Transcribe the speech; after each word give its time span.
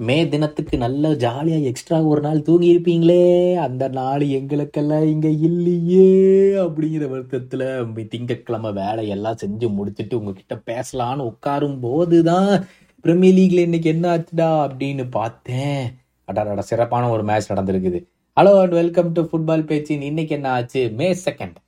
மே 0.00 0.28
தினத்துக்கு 0.28 0.78
நல்ல 0.78 1.14
ஜாலியாக 1.14 1.68
எக்ஸ்ட்ரா 1.70 2.04
ஒரு 2.04 2.20
நாள் 2.20 2.42
தூங்கி 2.42 2.74
இருப்பீங்களே 2.74 3.54
அந்த 3.54 3.88
நாள் 3.88 4.20
எங்களுக்கெல்லாம் 4.20 5.02
இங்கே 5.02 5.30
இல்லையே 5.38 6.08
அப்படிங்கிற 6.54 7.08
வருத்தத்தில் 7.08 7.64
திங்கக்கிழமை 8.08 8.72
வேலையெல்லாம் 8.72 9.38
செஞ்சு 9.42 9.68
முடிச்சுட்டு 9.78 10.14
உங்ககிட்ட 10.14 10.60
பேசலான்னு 10.66 11.28
உட்காரும் 11.32 11.78
போது 11.78 12.22
தான் 12.22 12.50
பிரீமியர் 13.04 13.34
லீக்ல 13.34 13.58
இன்னைக்கு 13.58 13.88
என்ன 13.88 14.18
ஆச்சுடா 14.18 14.50
அப்படின்னு 14.66 15.10
பார்த்தேன். 15.10 15.82
அடாடா 16.24 16.60
சிறப்பான 16.60 17.10
ஒரு 17.10 17.24
மேட்ச் 17.24 17.52
நடந்திருக்குது. 17.52 18.00
Hello 18.36 18.60
and 18.60 18.72
welcome 18.72 19.12
to 19.12 19.22
football 19.22 19.66
பேச்சின் 19.66 20.00
இன்னைக்கு 20.00 20.34
என்ன 20.34 20.50
ஆச்சு? 20.50 20.90
மே 20.90 21.12
செகண்ட் 21.12 21.58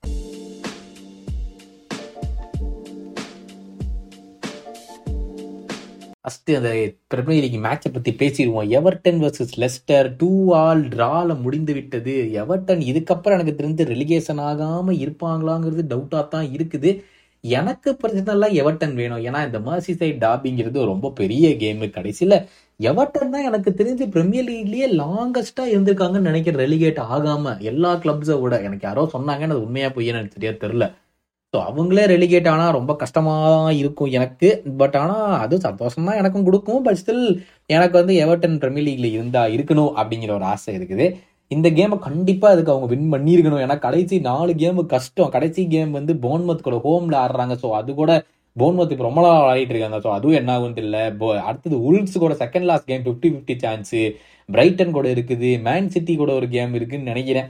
ஃபஸ்ட்டு 6.29 6.57
அந்த 6.57 6.71
பிரீமியர் 7.13 7.45
லீக் 7.45 7.63
மேட்சை 7.67 7.89
பற்றி 7.93 8.13
பேசிடுவோம். 8.23 8.67
Everton 8.79 9.21
versus 9.25 9.55
Leicester 9.63 10.09
two 10.21 10.31
all 10.63 10.83
ட்ரால 10.95 11.37
முடிந்து 11.45 11.73
விட்டது. 11.77 12.15
எவர்டன் 12.43 12.83
இதுக்கப்புறம் 12.91 13.37
எனக்கு 13.37 13.55
தெரிஞ்சு 13.61 13.85
ரெலிகேஷன் 13.93 14.43
ஆகாமல் 14.49 14.99
இருப்பாங்களாங்கிறது 15.05 15.85
டவுட்டாக 15.93 16.25
தான் 16.35 16.49
இருக்குது. 16.57 16.93
எனக்கு 17.45 17.91
பிரச்சனைலாம் 18.03 18.55
எவர்டன் 18.61 18.95
வேணும். 19.01 19.23
ஏன்னா 19.29 19.41
இந்த 19.49 19.59
மர்சி 19.69 19.93
சைட் 20.01 20.23
டாபிங்கிறது 20.27 20.85
ரொம்ப 20.93 21.13
பெரிய 21.23 21.49
கேமு 21.63 21.89
கடைசியில். 21.97 22.39
எவர்டன் 22.81 23.35
தான் 23.35 23.49
எனக்கு 23.51 23.71
தெரிஞ்சு 23.81 24.07
பிரீமியர் 24.15 24.49
லீக்லேயே 24.51 24.89
லாங்கஸ்ட்டாக 25.03 25.73
இருந்திருக்காங்கன்னு 25.75 26.31
நினைக்கிறேன். 26.31 26.63
ரெலிகேட் 26.67 27.03
ஆகாமல் 27.17 27.61
எல்லா 27.73 27.93
கிளப்ஸை 28.05 28.39
விட. 28.45 28.57
எனக்கு 28.69 28.89
யாரோ 28.91 29.05
சொன்னாங்கன்னு 29.17 29.57
அது 29.57 29.67
உண்மையாக 29.69 29.95
போய் 29.97 30.13
எனக்கு 30.15 30.37
தெரியாது 30.37 30.63
தெரில 30.67 30.87
ஸோ 31.55 31.59
அவங்களே 31.69 32.03
ரெலிகேட் 32.13 32.49
ஆனால் 32.53 32.75
ரொம்ப 32.77 32.93
கஷ்டமாக 33.03 33.71
இருக்கும் 33.83 34.11
எனக்கு. 34.19 34.49
பட் 34.81 34.97
ஆனால் 35.03 35.37
அது 35.45 35.55
சந்தோஷம் 35.67 36.09
தான் 36.09 36.19
எனக்கும் 36.23 36.47
கொடுக்கும். 36.49 36.83
பட் 36.87 36.99
ஸ்டில் 37.03 37.23
எனக்கு 37.77 37.95
வந்து 38.01 38.15
எவர்டன் 38.25 38.59
பிரீமியர் 38.63 38.87
லீக்ல 38.89 39.09
இருந்தால் 39.17 39.53
இருக்கணும் 39.57 39.93
அப்படிங்கிற 40.01 40.33
ஒரு 40.39 40.47
ஆசை 40.55 40.73
இருக்குது. 40.79 41.07
இந்த 41.51 41.69
கேமை 41.79 41.97
கண்டிப்பாக 42.09 42.55
அதுக்கு 42.55 42.73
அவங்க 42.75 42.89
வின் 42.93 43.09
பண்ணியிருக்கணும். 43.15 43.63
ஏன்னா 43.67 43.77
கடைசி 43.87 44.17
நாலு 44.31 44.55
கேமு 44.63 44.83
கஷ்டம். 44.95 45.33
கடைசி 45.37 45.63
கேம் 45.75 45.93
வந்து 45.99 46.15
போன்மத் 46.25 46.67
கூட 46.67 46.79
ஹோம்ல 46.87 47.17
ஆடுறாங்க. 47.25 47.57
ஸோ 47.63 47.71
அது 47.81 47.93
கூட 48.01 48.13
போன்மத் 48.57 48.93
இப்போ 48.95 49.07
ரொம்ப 49.09 49.21
நாள் 49.27 49.49
ஆடிட்டு 49.53 49.75
இருக்காங்க. 49.75 49.99
ஸோ 50.05 50.11
அதுவும் 50.17 50.39
என்ன 50.41 50.53
ஆகும் 50.57 50.77
தெரியல. 50.79 51.01
அடுத்தது 51.49 51.77
உல்ஸ் 51.91 52.23
கூட 52.25 52.35
second 52.43 52.69
last 52.71 52.91
game 52.91 53.07
fifty 53.07 53.31
fifty 53.35 53.57
chance 53.65 54.03
Brighton 54.49 54.95
கூட 54.99 55.07
இருக்குது. 55.15 55.49
மேன் 55.69 55.91
சிட்டி 55.95 56.13
கூட 56.21 56.33
ஒரு 56.41 56.47
கேம் 56.57 56.75
இருக்குன்னு 56.79 57.11
நினைக்கிறேன். 57.13 57.49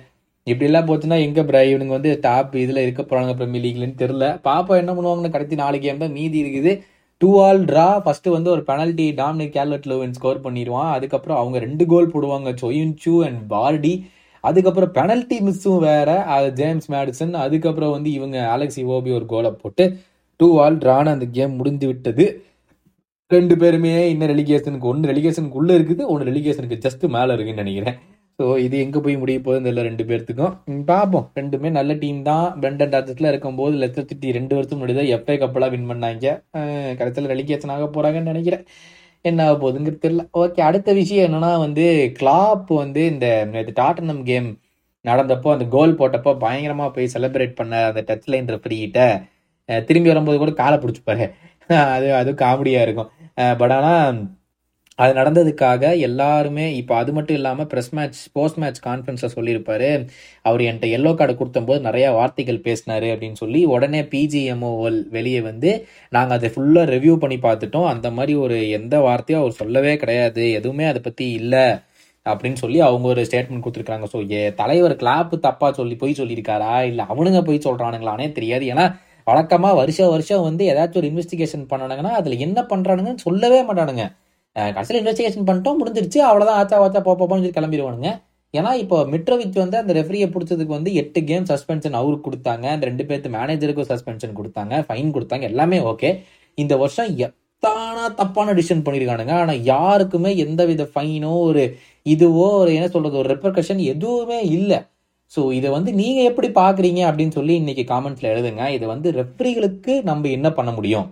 இப்படிலாம் 0.52 0.88
போச்சுன்னா 0.88 1.16
எங்க 1.26 1.40
பிர 1.48 1.58
இவனுங்க 1.70 1.94
வந்து 1.96 2.12
டாப் 2.26 2.52
இதுல 2.62 2.82
இருக்க 2.86 3.02
போறாங்க 3.10 3.32
பிரீமியர் 3.38 3.64
லீக்லன்னு 3.66 4.00
தெரியல. 4.02 4.26
பாப்பா 4.48 4.74
என்ன 4.82 4.92
பண்ணுவாங்கன்னு 4.96 5.34
கடைசி 5.34 5.56
நாலு 5.62 5.78
கேம் 5.84 6.02
தான் 6.04 6.14
மீதி 6.18 6.38
இருக்குது. 6.44 6.72
டூ 7.20 7.30
ஆல் 7.44 7.62
ட்ரா 7.70 7.86
ஃபர்ஸ்ட் 8.04 8.28
வந்து 8.36 8.50
ஒரு 8.54 8.62
penalty 8.70 9.06
Dominic 9.20 9.54
Calvert 9.56 9.88
Lewin 9.92 10.14
score 10.18 10.44
பண்ணிடுவான். 10.44 10.90
அதுக்கப்புறம் 10.96 11.40
அவங்க 11.40 11.58
ரெண்டு 11.66 11.84
கோல் 11.92 12.12
போடுவாங்க 12.14 12.50
சொயின்சு 12.62 13.14
அண்ட் 13.28 13.40
பார்டி 13.54 13.94
அதுக்கப்புறம் 14.44 14.92
பெனல்ட்டி 14.98 15.38
மிஸ்ஸும் 15.46 15.80
வேற. 15.86 16.10
அது 16.34 16.50
ஜேம்ஸ் 16.60 16.88
மேடிசன் 16.94 17.32
அதுக்கப்புறம் 17.44 17.94
வந்து 17.96 18.10
இவங்க 18.18 18.36
அலெக்ஸ் 18.54 18.78
இவோபி 18.82 19.12
ஒரு 19.18 19.26
கோலை 19.32 19.50
போட்டு 19.62 19.86
டூ 20.40 20.48
ஆல் 20.64 20.78
ட்ரான 20.84 21.12
அந்த 21.16 21.26
கேம் 21.38 21.58
முடிந்து 21.60 21.86
விட்டது. 21.90 22.26
ரெண்டு 23.30 23.54
பேருமே 23.62 23.90
இன்னும் 24.12 24.30
ரெலிகேஷனுக்கு 24.32 24.88
ஒன்று 24.90 25.10
ரெலிகேஷனுக்கு 25.10 25.58
உள்ளே 25.62 25.74
இருக்குது 25.78 26.04
ஒன்று 26.12 26.28
ரெலிகேஷனுக்கு 26.30 26.78
ஜஸ்ட் 26.84 27.04
மேலே 27.16 27.32
இருக்குன்னு 27.34 27.62
நினைக்கிறேன். 27.64 27.98
ஸோ 28.38 28.44
இது 28.64 28.76
எங்கே 28.82 28.98
போய் 29.04 29.14
முடிய 29.20 29.38
போகுதுன்னு 29.44 29.66
தெரியல 29.68 29.84
ரெண்டு 29.88 30.04
பேர்த்துக்கும். 30.08 30.52
பார்ப்போம் 30.90 31.24
ரெண்டுமே 31.38 31.70
நல்ல 31.78 31.92
டீம் 32.02 32.20
தான். 32.28 32.44
பிரண்டன் 32.62 32.92
டார்ஜெட்டில் 32.92 33.30
இருக்கும்போது 33.30 33.74
லெஸ்டர் 33.82 34.06
சிட்டி 34.10 34.28
ரெண்டு 34.36 34.54
வருஷம் 34.58 34.80
முடியுது 34.82 35.04
எஃப்ஏ 35.16 35.36
கப்பலாக 35.42 35.72
வின் 35.74 35.88
பண்ணாங்க. 35.90 36.26
கடைசியில் 37.00 37.30
ரெலிகேஷன் 37.32 37.72
ஆக 37.76 37.88
போகிறாங்கன்னு 37.96 38.32
நினைக்கிறேன். 38.32 38.62
என்ன 39.24 39.46
ஆக 39.46 39.56
போகுதுங்கிறது 39.64 40.02
தெரியல. 40.06 40.24
ஓகே 40.42 40.62
அடுத்த 40.68 40.92
விஷயம் 41.00 41.26
என்னன்னா 41.28 41.50
வந்து 41.66 41.86
கிளாப் 42.20 42.70
வந்து 42.82 43.02
இந்த 43.14 43.26
டாட்டனம் 43.80 44.22
கேம் 44.30 44.48
நடந்தப்போ 45.04 45.48
அந்த 45.56 45.66
கோல் 45.74 45.98
போட்டப்போ 46.00 46.30
பயங்கரமாக 46.44 46.90
போய் 46.96 47.12
செலிப்ரேட் 47.16 47.58
பண்ண 47.60 47.74
அந்த 47.90 48.00
டச் 48.10 48.30
லைன் 48.32 48.50
ரெஃப்ரிகிட்ட 48.54 49.00
திரும்பி 49.88 50.10
வரும்போது 50.12 50.38
கூட 50.42 50.52
காலை 50.62 50.76
பிடிச்சிப்பாரு. 50.82 51.26
அது 51.96 52.08
அது 52.20 52.30
காமெடியாக 52.42 52.86
இருக்கும். 52.86 53.10
பட் 53.60 53.74
ஆனால் 53.78 54.18
அது 55.02 55.12
நடந்ததுக்காக 55.18 55.82
எல்லாருமே 56.06 56.64
இப்போ 56.78 56.94
அது 57.00 57.10
மட்டும் 57.16 57.36
இல்லாமல் 57.38 57.68
ப்ரெஸ் 57.72 57.90
மேட்ச் 57.96 58.20
போஸ்ட் 58.36 58.58
மேட்ச் 58.62 58.80
கான்ஃபரன்ஸில் 58.86 59.34
சொல்லியிருப்பாரு. 59.36 59.90
அவர் 60.48 60.62
என்கிட்ட 60.68 60.88
எல்லோ 60.98 61.10
கார்டு 61.18 61.34
கொடுத்தம்போது 61.40 61.80
நிறைய 61.88 62.06
வார்த்தைகள் 62.18 62.64
பேசினாரு 62.66 63.08
அப்படின்னு 63.14 63.40
சொல்லி 63.42 63.60
உடனே 63.74 64.00
பிஜிஎம்ஓஎல் 64.14 65.00
வெளியே 65.16 65.42
வந்து 65.50 65.72
நாங்கள் 66.16 66.36
அதை 66.38 66.50
ஃபுல்லாக 66.54 66.86
ரிவ்யூ 66.94 67.14
பண்ணி 67.24 67.38
பார்த்துட்டோம். 67.46 67.88
அந்த 67.94 68.10
மாதிரி 68.18 68.34
ஒரு 68.44 68.58
எந்த 68.80 68.94
வார்த்தையும் 69.06 69.42
அவர் 69.42 69.60
சொல்லவே 69.62 69.94
கிடையாது. 70.04 70.44
எதுவுமே 70.60 70.86
அதை 70.92 71.02
பற்றி 71.08 71.26
இல்லை 71.40 71.66
அப்படின்னு 72.26 72.58
சொல்லி 72.64 72.78
அவங்க 72.86 73.06
ஒரு 73.14 73.22
ஸ்டேட்மெண்ட் 73.28 73.64
கொடுத்துருக்காங்க. 73.64 74.06
ஸோ 74.14 74.18
ஏ 74.36 74.40
தலைவர் 74.62 75.00
கிளாப்பு 75.02 75.36
தப்பாக 75.48 75.72
சொல்லி 75.80 75.94
போய் 76.02 76.20
சொல்லியிருக்காரா? 76.20 76.72
இல்லை 76.90 77.04
அவனுங்க 77.12 77.42
போய் 77.48 77.66
சொல்கிறானுங்களானே 77.66 78.26
தெரியாது. 78.38 78.64
ஏன்னா 78.72 78.86
வழக்கமாக 79.30 79.76
வருஷம் 79.82 80.12
வருஷம் 80.14 80.46
வந்து 80.48 80.64
ஏதாச்சும் 80.72 81.00
ஒரு 81.02 81.10
இன்வெஸ்டிகேஷன் 81.12 81.64
பண்ணானுங்கன்னா 81.72 82.14
அதில் 82.20 82.42
என்ன 82.46 82.60
பண்ணுறானுங்கன்னு 82.72 83.26
சொல்லவே 83.28 83.60
மாட்டானுங்க. 83.68 84.04
கடைசியில் 84.76 85.00
இன்வெஸ்டிகேஷன் 85.02 85.46
பண்ணிட்டோம் 85.48 85.78
முடிஞ்சிருச்சு. 85.82 86.20
அவ்வளோதான் 86.28 86.58
ஆச்சா 86.60 86.78
வாச்சா 86.82 87.02
போப்போன்னு 87.08 87.42
சொல்லி 87.42 87.58
கிளம்பிடுவானுங்க. 87.58 88.10
ஏன்னா 88.54 88.70
இப்போ 88.82 88.96
மிட்ரோவிச் 89.14 89.58
வந்து 89.62 89.76
அந்த 89.80 89.92
ரெஃப்ரியை 89.98 90.26
பிடிச்சதுக்கு 90.34 90.76
வந்து 90.76 90.90
எட்டு 91.00 91.20
கேம் 91.30 91.48
சஸ்பென்ஷன் 91.50 91.98
அவருக்கு 92.00 92.26
கொடுத்தாங்க. 92.28 92.66
அந்த 92.74 92.86
ரெண்டு 92.90 93.04
பேர்த்து 93.08 93.34
மேனேஜருக்கும் 93.38 93.90
சஸ்பென்ஷன் 93.90 94.38
கொடுத்தாங்க. 94.38 94.74
ஃபைன் 94.88 95.10
கொடுத்தாங்க. 95.16 95.44
எல்லாமே 95.52 95.80
ஓகே 95.90 96.10
இந்த 96.62 96.76
வருஷம் 96.82 97.10
எத்தானா 97.26 98.04
தப்பான 98.20 98.52
டிசிஷன் 98.58 98.84
பண்ணியிருக்கானுங்க. 98.86 99.34
ஆனால் 99.42 99.60
யாருக்குமே 99.72 100.30
எந்த 100.44 100.64
வித 100.70 100.82
ஃபைனோ 100.94 101.32
ஒரு 101.48 101.64
இதுவோ 102.14 102.46
ஒரு 102.62 102.70
என்ன 102.78 102.88
சொல்றது 102.94 103.20
ஒரு 103.22 103.30
ரெப்ரகஷன் 103.34 103.82
எதுவுமே 103.94 104.40
இல்லை. 104.58 104.78
ஸோ 105.32 105.40
இதை 105.58 105.68
வந்து 105.76 105.90
நீங்கள் 106.00 106.28
எப்படி 106.30 106.48
பார்க்குறீங்க 106.60 107.00
அப்படின்னு 107.08 107.36
சொல்லி 107.38 107.54
இன்னைக்கு 107.62 107.84
காமெண்ட்ஸில் 107.94 108.32
எழுதுங்க. 108.34 108.62
இதை 108.76 108.86
வந்து 108.94 109.08
ரெஃப்ரிகளுக்கு 109.20 109.94
நம்ம 110.10 110.28
என்ன 110.36 110.48
பண்ண 110.58 110.70
முடியும்? 110.76 111.08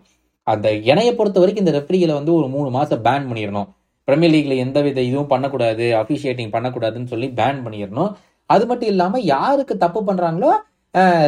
அந்த 0.52 0.66
இணைய 0.90 1.10
பொறுத்த 1.18 1.40
வரைக்கும் 1.42 1.64
இந்த 1.64 1.74
ரெஃப்ரிகளை 1.78 2.14
வந்து 2.18 2.32
ஒரு 2.38 2.46
மூணு 2.54 2.68
மாதம் 2.76 3.04
பேன் 3.06 3.28
பண்ணிடணும். 3.30 3.68
பிரீமியர் 4.08 4.32
லீக்ல 4.34 4.56
எந்த 4.64 4.78
வித 4.86 5.00
இதுவும் 5.08 5.30
பண்ணக்கூடாது 5.32 5.86
அஃபிஷியேட்டிங் 6.00 6.54
பண்ணக்கூடாதுன்னு 6.56 7.12
சொல்லி 7.12 7.28
பேன் 7.40 7.62
பண்ணிடணும். 7.66 8.10
அது 8.50 8.64
மட்டும் 8.70 8.90
இல்லாமல் 8.94 9.24
யாருக்கு 9.34 9.76
தப்பு 9.84 10.00
பண்ணுறாங்களோ 10.08 10.52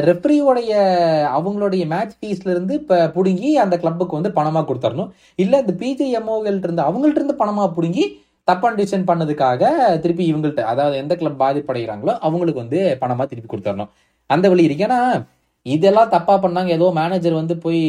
ரெஃப்ரியோடைய 0.09 0.73
அவங்களுடைய 1.39 1.83
மேட்ச் 1.93 2.15
ஃபீஸ்ல 2.19 2.51
இருந்து 2.55 2.75
இப்போ 2.81 2.97
பிடுங்கி 3.17 3.51
அந்த 3.65 3.75
கிளப்புக்கு 3.83 4.19
வந்து 4.19 4.31
பணமாக 4.39 4.65
கொடுத்துடணும் 4.69 5.11
இல்லை 5.43 5.59
இந்த 5.65 5.75
பிஜிஎம்ஓகள்ட்ட 5.83 6.69
இருந்து 6.69 6.85
அவங்கள்ட்ட 6.89 7.21
இருந்து 7.21 7.37
பணமாக 7.43 7.69
பிடுங்கி 7.77 8.05
தப்பான 8.49 8.77
டிசிஷன் 8.79 9.09
பண்ணதுக்காக 9.11 9.62
திருப்பி 10.05 10.25
இவங்கள்ட்ட 10.31 10.62
அதாவது 10.73 10.97
எந்த 11.03 11.15
கிளப் 11.23 11.43
பாதிப்படைகிறாங்களோ 11.43 12.12
அவங்களுக்கு 12.27 12.62
வந்து 12.65 12.81
பணமாக 13.03 13.27
திருப்பி 13.33 13.50
கொடுத்துடணும் 13.50 13.91
அந்த 14.31 14.47
வழி 14.53 14.67
இருக்கு. 14.69 14.87
ஏன்னா 14.89 15.00
இதெல்லாம் 15.67 16.11
தப்பா 16.17 16.35
பண்ணாங்க. 16.45 16.71
ஏதோ 16.79 16.87
மேனேஜர் 16.99 17.35
வந்து 17.41 17.55
போய் 17.65 17.81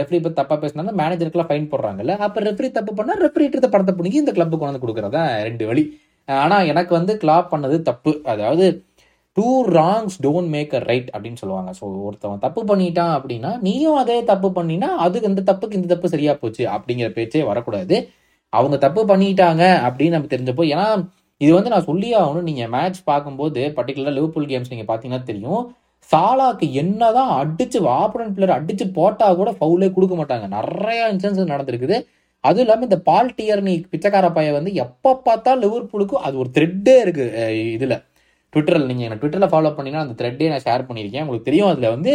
ரெஃப்ரி 0.00 0.18
பத்தி 0.24 0.36
தப்பா 0.40 0.56
பேசினாங்க 0.62 0.92
மேனேஜருக்குலாம் 1.00 1.50
ஃபைன் 1.50 1.68
போடுறாங்கல்ல. 1.72 2.14
அப்ப 2.26 2.40
ரெஃப்ரி 2.48 2.68
தப்பு 2.78 2.92
பண்ணா 3.00 3.14
ரெஃப்ரி 3.24 3.46
படத்தை 3.74 3.94
பிடிங்கி 3.98 4.22
இந்த 4.22 4.32
கிளப்புக்கு 4.38 4.68
வந்து 4.68 4.82
கொடுக்கறதா 4.84 5.22
ரெண்டு 5.48 5.66
வழி. 5.70 5.84
ஆனா 6.28 6.56
எனக்கு 6.72 6.92
வந்து 6.98 7.12
கிளாப் 7.22 7.52
பண்ணது 7.54 7.76
தப்பு. 7.90 8.12
அதாவது 8.32 8.66
two 9.36 9.48
wrongs 9.76 10.16
don't 10.24 10.50
make 10.54 10.72
a 10.78 10.80
right 10.88 11.08
அப்படின்னு 11.14 11.40
சொல்லுவாங்க. 11.42 11.70
ஸோ 11.78 11.84
ஒருத்தவன் 12.08 12.42
தப்பு 12.46 12.62
பண்ணிட்டான் 12.70 13.12
அப்படின்னா 13.18 13.50
நீயும் 13.66 13.98
அதே 14.02 14.16
தப்பு 14.32 14.48
பண்ணினா 14.58 14.88
அதுக்கு 15.04 15.30
இந்த 15.32 15.42
தப்புக்கு 15.50 15.78
இந்த 15.78 15.88
தப்பு 15.94 16.08
சரியா 16.14 16.32
போச்சு 16.42 16.64
அப்படிங்கிற 16.76 17.08
பேச்சே 17.18 17.42
வரக்கூடாது. 17.50 17.96
அவங்க 18.52 18.76
தப்பு 18.86 19.02
பண்ணிட்டாங்க 19.12 19.62
அப்படின்னு 19.86 20.16
நம்ம 20.16 20.30
தெரிஞ்சப்போ 20.34 20.64
ஏன்னா 20.72 20.86
இது 21.40 21.52
வந்து 21.58 21.72
நான் 21.74 21.88
சொல்லியே 21.90 22.16
ஆகணும். 22.22 22.48
நீங்க 22.50 22.64
மேட்ச் 22.74 23.00
பார்க்கும்போது 23.10 23.60
பர்டிகுலர் 23.78 24.16
லிவர்பூல் 24.18 24.50
கேம்ஸ் 24.52 24.72
நீங்க 24.74 24.86
பாத்தீங்கன்னா 24.90 25.28
தெரியும். 25.30 25.62
சாலாக்கு 26.10 26.66
என்னதான் 26.82 27.30
அடிச்சு 27.40 27.78
ஆப்பரன் 28.00 28.32
பிளேயர் 28.36 28.56
அடிச்சு 28.56 28.86
போட்டா 28.98 29.26
கூட 29.40 29.50
ஃபவுலே 29.58 29.88
கொடுக்க 29.96 30.14
மாட்டாங்க. 30.20 30.46
நிறைய 30.56 31.00
இன்சன்ஸ் 31.12 31.52
நடந்திருக்குது. 31.54 31.98
அதுவும் 32.44 32.64
இல்லாமல் 32.64 32.88
இந்த 32.88 32.98
பால் 33.08 33.34
டியர்னி 33.38 33.74
பிச்சைக்கார 33.90 34.28
பையன் 34.36 34.56
வந்து 34.58 34.72
எப்போ 34.84 35.10
பார்த்தா 35.26 35.52
லிவர்பூலுக்கும் 35.64 36.24
அது 36.26 36.34
ஒரு 36.42 36.50
த்ரெட்டே 36.56 36.94
இருக்கு 37.04 37.26
இதில். 37.76 37.96
ட்விட்டரில் 38.52 38.88
நீங்கள் 38.90 39.06
எனக்கு 39.08 39.22
ட்விட்டரில் 39.22 39.52
ஃபாலோ 39.52 39.70
பண்ணீங்கன்னா 39.76 40.06
அந்த 40.06 40.16
த்ரெட்டே 40.20 40.48
நான் 40.52 40.64
ஷேர் 40.68 40.86
பண்ணியிருக்கேன். 40.88 41.24
உங்களுக்கு 41.26 41.48
தெரியும் 41.50 41.70
அதில் 41.72 41.92
வந்து 41.94 42.12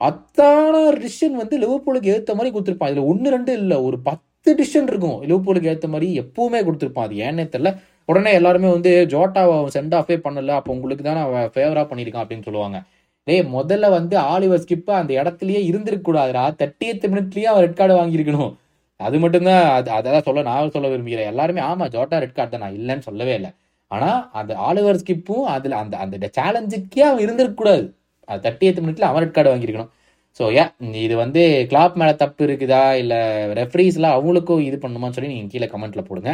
அத்தான 0.00 0.76
டிஷன் 1.02 1.36
வந்து 1.42 1.56
லிவர்பூலுக்கு 1.64 2.12
ஏற்ற 2.14 2.32
மாதிரி 2.38 2.52
கொடுத்துருப்பான். 2.54 2.92
இதில் 2.92 3.08
ஒன்று 3.10 3.34
ரெண்டு 3.34 3.52
இல்லை 3.60 3.76
ஒரு 3.88 3.98
பத்து 4.08 4.50
டிஷன் 4.60 4.88
இருக்கும். 4.92 5.18
லிவர்பூலுக்கு 5.28 5.70
ஏற்ற 5.72 5.88
மாதிரி 5.92 6.08
எப்பவுமே 6.22 6.60
கொடுத்துருப்பான். 6.68 7.06
அது 7.08 7.20
ஏன்னே 7.26 7.44
தெரியல. 7.52 7.72
உடனே 8.08 8.30
எல்லாருமே 8.38 8.68
வந்து 8.76 8.90
ஜோட்டாவை 9.12 9.54
சென்ட் 9.76 9.94
ஆஃபே 10.00 10.16
பண்ணல 10.26 10.56
அப்போ 10.58 10.70
உங்களுக்கு 10.76 11.04
தான் 11.06 11.18
நான் 11.20 11.52
ஃபேவரா 11.54 11.82
பண்ணியிருக்கான் 11.90 12.24
அப்படின்னு 12.24 12.46
சொல்லுவாங்க. 12.48 12.78
டேய் 13.26 13.42
முதல்ல 13.56 13.86
வந்து 13.98 14.16
ஆலிவர் 14.32 14.62
ஸ்கிப் 14.64 14.90
அந்த 15.00 15.12
இடத்துலயே 15.20 15.60
இருந்திருக்க 15.70 16.04
கூடாதுடா. 16.08 16.44
தேர்ட்டி 16.60 17.08
மினிட்லயே 17.12 17.48
அவன் 17.52 17.64
ரெட் 17.66 17.78
கார்டு 17.80 17.94
வாங்கியிருக்கணும். 18.00 18.52
அது 19.00 19.16
மட்டும்தான் 19.22 19.62
அது 19.76 19.88
அதான் 19.98 20.26
சொல்ல 20.26 20.42
நான் 20.50 20.74
சொல்ல 20.76 20.88
விரும்புகிறேன். 20.92 21.30
எல்லாருமே 21.32 21.62
ஆமா 21.70 21.86
ஜோட்டா 21.94 22.16
ரெட் 22.24 22.36
கார்டு 22.38 22.52
தான் 22.54 22.64
நான் 22.64 22.76
இல்லைன்னு 22.80 23.06
சொல்லவே 23.08 23.34
இல்லை. 23.38 23.50
ஆனா 23.90 24.10
அந்த 24.40 24.52
ஆலிவர் 24.68 25.00
ஸ்கிப்பும் 25.02 25.46
அதுல 25.54 25.76
அந்த 25.82 25.94
அந்த 26.04 26.28
சேலஞ்சுக்கே 26.38 27.02
அவன் 27.08 27.24
இருந்திருக்க 27.26 27.56
கூடாது. 27.62 27.84
அது 28.28 28.42
தேர்ட்டி 28.46 28.66
எய்த் 28.68 28.84
மினிட்ல 28.84 29.08
அவன் 29.10 29.22
ரெட் 29.24 29.36
கார்டு 29.36 29.52
வாங்கியிருக்கணும். 29.52 29.90
ஸோ 30.38 30.44
ஏ 30.58 30.62
இது 31.06 31.14
வந்து 31.24 31.42
கிளாப் 31.70 31.98
மேலே 32.00 32.14
தப்பு 32.22 32.42
இருக்குதா? 32.48 32.82
இல்லை 33.02 33.18
ரெஃப்ரீஸ்லாம் 33.60 34.16
அவங்களுக்கும் 34.16 34.62
இது 34.68 34.76
பண்ணுமான்னு 34.84 35.16
சொல்லி 35.16 35.32
நீங்கள் 35.32 35.52
கீழே 35.54 35.68
கமெண்ட்டில் 35.74 36.08
போடுங்க. 36.08 36.32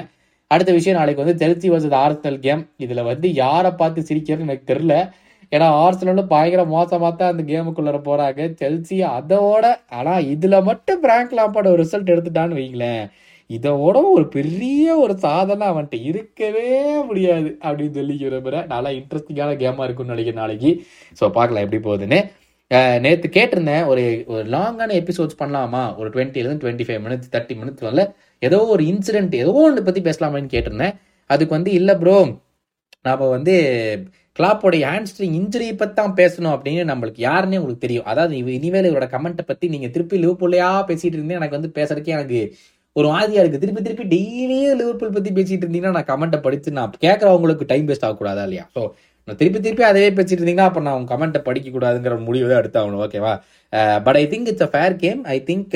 அடுத்த 0.55 0.71
விஷயம் 0.77 0.99
நாளைக்கு 0.99 1.23
வந்து 1.23 1.41
செல்சி 1.43 1.69
வர்சஸ் 1.73 1.97
ஆர்சனல் 2.05 2.39
கேம் 2.47 2.63
இதுல 2.85 3.01
வந்து 3.11 3.27
யாரை 3.43 3.71
பார்த்து 3.81 4.09
சிரிக்கிறதுன்னு 4.09 4.49
எனக்கு 4.49 4.71
தெரியல. 4.73 4.95
ஏன்னா 5.55 5.67
ஆர்சனல் 5.85 6.31
பயங்கர 6.33 6.63
மோசமாக 6.75 7.13
தான் 7.21 7.33
அந்த 7.33 7.43
கேமுக்குள்ள 7.51 8.01
போறாங்க. 8.09 8.41
செல்சி 8.61 8.97
அதோட 9.19 9.65
ஆனா 9.99 10.15
இதுல 10.35 10.57
மட்டும் 10.71 11.03
பிராங்க் 11.05 11.37
லாம்பாட 11.39 11.69
ஒரு 11.75 11.83
ரிசல்ட் 11.85 12.13
எடுத்துட்டான்னு 12.15 12.59
வைங்களேன். 12.61 13.05
இதோட 13.51 13.97
ஒரு 14.17 14.25
பெரிய 14.35 14.85
ஒரு 15.05 15.15
சாதனை 15.25 15.65
அவன்கிட்ட 15.71 15.97
இருக்கவே 16.11 16.69
முடியாது 17.09 17.49
அப்படின்னு 17.65 17.97
சொல்லி 17.99 18.15
விரும்புகிறேன் 18.27 18.69
நல்லா 18.73 18.91
இன்ட்ரெஸ்டிங்கான 18.99 19.57
கேமாக 19.63 19.87
இருக்கும்னு 19.87 20.15
நினைக்கிறேன் 20.15 20.43
நாளைக்கு. 20.43 20.71
ஸோ 21.21 21.25
பார்க்கலாம் 21.39 21.65
எப்படி 21.67 21.81
போகுதுன்னு. 21.89 22.21
நேற்று 23.05 23.29
கேட்டிருந்தேன் 23.37 23.85
ஒரு 23.93 24.03
ஒரு 24.33 24.45
லாங்கான 24.55 24.91
எபிசோட்ஸ் 25.01 25.39
பண்ணலாமா? 25.41 25.81
ஒரு 26.01 26.09
டுவெண்ட்டிலேருந்து 26.15 26.63
twenty 26.65 26.85
five 26.89 27.01
minutes 27.07 27.31
thirty 27.33 27.55
minutes 27.61 27.85
வரல. 27.87 28.03
ஏதோ 28.43 28.59
ஒரு 28.75 28.83
இன்சிடென்ட் 28.93 29.35
ஏதோ 29.43 29.53
ஒன்று 29.63 29.83
பற்றி 29.89 30.01
பேசலாமான்னு 30.09 30.53
கேட்டிருந்தேன். 30.55 30.95
அதுக்கு 31.31 31.57
வந்து 31.59 31.73
இல்லை 31.79 31.95
ப்ரோ 32.03 32.17
நாம் 33.07 33.25
வந்து 33.37 33.55
கிளாப்போடைய 34.39 34.85
ஹேண்ட்ஸ்ட்ரிங் 34.93 35.35
இன்ஜுரியை 35.41 35.75
பற்றி 35.81 35.95
தான் 36.01 36.17
பேசணும் 36.21 36.55
அப்படின்னு 36.55 36.83
நம்மளுக்கு 36.93 37.21
யாருன்னே 37.29 37.61
உங்களுக்கு 37.61 37.85
தெரியும். 37.87 38.09
அதாவது 38.13 38.35
இனிமேல் 38.59 38.89
இவரோட 38.91 39.09
கமெண்ட்டை 39.17 39.45
பற்றி 39.51 39.69
நீங்கள் 39.75 39.93
திருப்பி 39.95 40.17
லிவ்பூல்லையா 40.25 40.69
பேசிகிட்டு 40.91 41.17
இருந்தீங்க 41.19 41.41
எனக்கு 41.43 41.59
வந்து 41.59 41.73
பேசுறதுக்கே 41.79 42.17
எனக்கு 42.19 42.41
ஒரு 42.97 43.09
மாதிரியா 43.15 43.43
இருக்கு. 43.43 43.63
திருப்பி 43.63 43.83
திருப்பி 43.87 44.05
டெய்லியும் 44.15 44.79
லிவர்பூல் 44.81 45.17
பற்றி 45.17 45.31
பேசிட்டு 45.39 45.65
இருந்தீங்கன்னா 45.67 45.97
நான் 45.99 46.11
கமெண்ட்டை 46.13 46.41
படித்து 46.47 46.79
நான் 46.79 46.95
கேட்குறவங்களுக்கு 47.07 47.71
டைம் 47.73 47.89
வேஸ்ட் 47.91 48.07
ஆகக்கூடாதா 48.09 48.45
இல்லையா? 48.49 48.65
ஸோ 48.77 48.83
திருப்பி 49.29 49.61
திருப்பி 49.61 49.83
அதே 49.83 50.11
பேசிட்டு 50.11 50.43
இருந்தீங்கன்னா 50.43 50.69
அப்போ 50.71 50.81
நான் 50.81 50.99
உங்க 51.01 51.17
கமெண்ட்டை 51.17 51.43
படிக்கக்கூடாதுங்கிற 51.49 52.19
முடிவு 52.21 52.49
தான் 52.49 52.63
எடுத்தாகணும் 52.63 53.03
ஓகேவா 53.07 53.35
but 54.07 54.17
I 54.17 54.27
think 54.27 54.49
it's 54.53 54.63
a 54.63 54.71
fair 54.73 54.97
game 54.97 55.25
I 55.25 55.45
think 55.47 55.75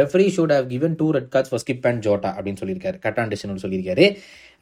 referee 0.00 0.26
should 0.36 0.54
have 0.56 0.66
given 0.68 0.96
two 0.96 1.10
red 1.10 1.30
cards 1.34 1.52
for 1.52 1.62
Skipp 1.64 1.86
and 1.90 2.02
Jota 2.06 2.30
அப்படின்னு 2.36 2.60
சொல்லியிருக்காரு. 2.62 2.98
கட்டான் 3.04 3.62
சொல்லியிருக்காரு. 3.64 4.06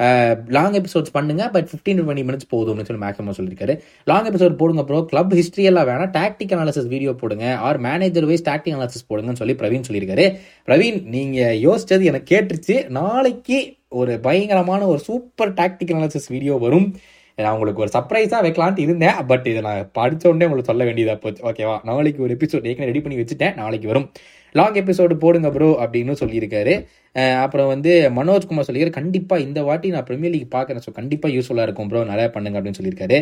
Uh, 0.04 0.34
லாங் 0.48 0.76
எபிசோட்ஸ் 0.78 1.12
பண்ணுங்க 1.12 1.48
but 1.54 1.68
fifteen 1.70 1.98
to 1.98 2.04
twenty 2.06 2.24
minutes 2.28 2.48
போதும்னு 2.52 2.86
சொல்லி 2.86 3.02
மேக்ஸிமம் 3.04 3.36
சொல்லியிருக்காரு. 3.36 3.74
லாங் 4.04 4.28
எபிசோட் 4.30 4.56
போடுங்க 4.60 4.84
bro 4.84 5.00
club 5.10 5.34
history 5.40 5.64
எல்லாம் 5.70 5.86
வேணாம். 5.88 6.10
டாக்டிக் 6.16 6.54
அனாலிசிஸ் 6.56 6.88
வீடியோ 6.94 7.12
போடுங்க. 7.20 7.44
Or 7.66 7.78
manager 7.78 8.26
wise 8.30 8.44
tactic 8.48 8.74
analysis 8.76 9.08
போடுங்கன்னு 9.10 9.40
சொல்லி 9.42 9.54
பிரவீன் 9.60 9.86
சொல்லியிருக்காரு. 9.88 10.26
பிரவீன் 10.68 10.98
நீங்கள் 11.14 11.60
யோசிச்சது 11.66 12.02
எனக்கு 12.12 12.28
கேட்டுருச்சு. 12.34 12.76
நாளைக்கு 12.98 13.76
ஒரு 13.88 14.18
பயங்கரமான 14.26 14.86
ஒரு 14.86 14.98
சூப்பர் 14.98 15.52
டாக்டிக் 15.60 15.94
அனாலிசிஸ் 15.96 16.28
வீடியோ 16.28 16.56
வரும். 16.66 16.88
நான் 17.42 17.54
உங்களுக்கு 17.56 17.82
ஒரு 17.84 17.92
சர்ப்ரைஸாக 17.96 18.40
வைக்கலான்ட்டு 18.46 18.84
இருந்தேன். 18.86 19.18
பட் 19.30 19.46
இதை 19.52 19.60
நான் 19.66 19.88
படித்த 19.98 20.28
உடனே 20.30 20.46
உங்களுக்கு 20.48 20.70
சொல்ல 20.72 20.84
வேண்டியதாக 20.88 21.18
போச்சு. 21.24 21.42
ஓகேவா 21.50 21.76
நாளைக்கு 21.90 22.20
ஒரு 22.26 22.34
எபிசோட் 22.36 22.68
ஏற்கனவே 22.70 22.90
ரெடி 22.90 23.02
பண்ணி 23.04 23.20
வச்சுட்டேன். 23.20 23.56
நாளைக்கு 23.62 23.88
வரும். 23.92 24.08
லாங் 24.58 24.76
எபிசோடு 24.80 25.14
போடுங்க 25.22 25.48
ப்ரோ 25.54 25.68
அப்படின்னு 25.84 26.14
சொல்லியிருக்காரு. 26.20 26.74
அப்புறம் 27.44 27.68
வந்து 27.72 27.92
மனோஜ்குமார் 28.18 28.66
சொல்லியிருக்காரு 28.68 28.98
கண்டிப்பாக 28.98 29.44
இந்த 29.46 29.60
வாட்டி 29.68 29.88
நான் 29.94 30.06
ப்ரீமியர் 30.08 30.32
லீக் 30.34 30.54
பார்க்குறேன். 30.54 30.84
ஸோ 30.86 30.92
கண்டிப்பாக 30.98 31.34
யூஸ்ஃபுல்லாக 31.36 31.66
இருக்கும் 31.68 31.88
ப்ரோ 31.90 32.02
நிறையா 32.12 32.28
பண்ணுங்க 32.36 32.58
அப்படின்னு 32.58 32.78
சொல்லியிருக்காரு. 32.80 33.18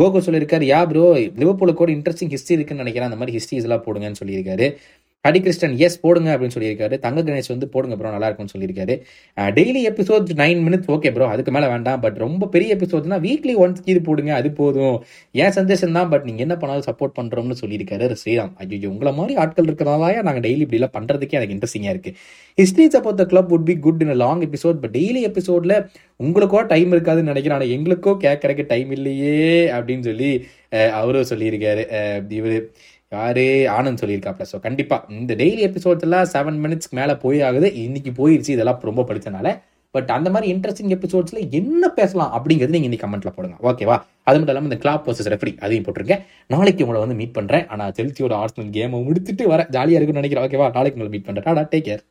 கோகு 0.00 0.24
சொல்லியிருக்காரு 0.26 0.66
யா 0.72 0.80
ப்ரோ 0.90 1.04
லிவர்பூலுக்கு 1.42 1.80
கூட 1.82 1.92
இன்ட்ரெஸ்டிங் 1.96 2.32
ஹிஸ்ட்ரி 2.34 2.56
இருக்குன்னு 2.58 2.84
நினைக்கிறேன். 2.84 3.08
அந்த 3.10 3.20
மாதிரி 3.22 3.36
ஹிஸ்ட்ரிஸ் 3.38 3.66
எல்லாம் 3.68 3.84
போடுங்கன்னு 3.86 4.20
சொல்லியிருக்காரு. 4.22 4.68
ஹரி 5.24 5.40
கிருஷ்ணன் 5.44 5.74
எஸ் 5.84 5.96
போடுங்க 6.02 6.28
அப்படின்னு 6.32 6.54
சொல்லியிருக்காரு. 6.54 6.94
தங்க 7.04 7.20
கணேஷ் 7.26 7.50
வந்து 7.52 7.66
போடுங்க 7.74 7.94
ப்ரோ 7.98 8.10
நல்லா 8.14 8.28
இருக்கும்னு 8.28 8.52
சொல்லியிருக்காரு 8.54 8.94
daily 9.58 9.82
episode 9.90 10.32
nine 10.40 10.60
minutes 10.66 10.90
okay 10.94 11.10
bro 11.14 11.26
அதுக்கு 11.34 11.52
மேலே 11.56 11.68
வேண்டாம். 11.74 12.00
பட் 12.04 12.18
ரொம்ப 12.24 12.48
பெரிய 12.54 12.76
எபிசோட்னா 12.76 13.18
வீக்லி 13.26 13.54
ஒன்ஸ் 13.64 13.80
இது 13.92 14.00
போடுங்க 14.08 14.32
அது 14.40 14.48
போதும். 14.60 14.96
ஏன் 15.42 15.54
சந்தேஷம் 15.58 15.96
தான் 15.98 16.10
பட் 16.14 16.26
நீங்கள் 16.28 16.46
என்ன 16.46 16.56
பண்ணாலும் 16.62 16.86
சப்போர்ட் 16.88 17.14
பண்ணுறோம்னு 17.18 17.56
சொல்லியிருக்காரு 17.62 18.18
ஸ்ரீராம். 18.22 18.52
ஐயோ 18.64 18.90
உங்களை 18.94 19.12
மாதிரி 19.20 19.34
ஆட்கள் 19.44 19.68
இருக்கிறதாலயா 19.70 20.24
நாங்கள் 20.28 20.44
டெய்லி 20.48 20.64
இப்படிலாம் 20.66 20.94
பண்ணுறதுக்கே 20.98 21.38
எனக்கு 21.40 21.56
இன்ட்ரெஸ்டிங்காக 21.56 21.94
இருக்குது 21.96 22.18
history 22.62 22.86
support 22.96 23.20
the 23.22 23.26
club 23.32 23.54
would 23.56 23.68
be 23.70 23.76
good 23.86 24.02
in 24.06 24.14
long 24.24 24.42
episode 24.48 24.82
but 24.82 24.94
daily 24.98 25.22
எபிசோடில் 25.30 25.76
உங்களுக்கோ 26.24 26.60
டைம் 26.74 26.92
இருக்காதுன்னு 26.96 27.32
நினைக்கிறேன். 27.32 27.56
ஆனால் 27.58 27.72
எங்களுக்கோ 27.76 28.12
கேட்கறக்கு 28.26 28.66
டைம் 28.74 28.92
இல்லையே 28.98 29.40
அப்படின்னு 29.76 30.06
சொல்லி 30.10 30.30
அவரும் 31.00 31.30
சொல்லியிருக்காரு. 31.30 31.82
இவர் 32.38 32.54
யாரே 33.14 33.50
ஆனந்த் 33.76 34.02
சொல்லியிருக்காப்ல 34.02 34.44
ஸோ 34.52 34.58
கண்டிப்பாக 34.66 35.14
இந்த 35.18 35.32
டெய்லி 35.42 35.62
எபிசோட்ஸ் 35.68 36.06
எல்லாம் 36.08 36.28
செவன் 36.34 36.58
மினிட்ஸ்க்கு 36.64 36.98
மேலே 37.00 37.14
போய் 37.24 37.40
ஆகுது. 37.48 37.68
இன்னைக்கு 37.84 38.12
போயிடுச்சு 38.20 38.54
இதெல்லாம் 38.56 38.88
ரொம்ப 38.90 39.04
படித்தனால 39.10 39.50
பட் 39.94 40.08
அந்த 40.14 40.28
மாதிரி 40.34 40.46
இன்ட்ரெஸ்டிங் 40.52 40.94
எபிசோட்ஸில் 40.94 41.42
என்ன 41.58 41.88
பேசலாம் 41.98 42.32
அப்படிங்கிறது 42.36 42.74
நீங்கள் 42.76 42.88
இன்னைக்கு 42.88 43.06
கமெண்ட்டில் 43.06 43.34
போடுங்க. 43.36 43.56
ஓகேவா 43.68 43.96
அது 44.28 44.36
மட்டும் 44.38 44.52
இல்லாமல் 44.52 44.70
இந்த 44.70 44.78
கிளாப் 44.84 45.04
வர்சஸ் 45.08 45.30
ரெஃப்ரி 45.34 45.52
அதையும் 45.64 45.84
போட்டிருக்கேன். 45.88 46.22
நாளைக்கு 46.54 46.84
உங்களை 46.84 47.02
வந்து 47.04 47.18
மீட் 47.20 47.36
பண்ணுறேன் 47.38 47.64
ஆனால் 47.74 47.92
செல்சியோட 47.98 48.34
ஆர்ஸ்னல் 48.42 48.72
கேமை 48.76 49.00
முடிச்சுட்டு 49.08 49.46
வர 49.52 49.60
ஜாலியாக 49.76 49.98
இருக்குன்னு 49.98 50.22
நினைக்கிறேன். 50.22 50.46
ஓகேவா 50.48 50.68
நாளைக்கு 50.78 50.98
உங்களை 50.98 51.12
மீட் 51.14 51.28
பண்றேன். 51.28 51.70
Take 51.74 51.86
care 51.90 52.02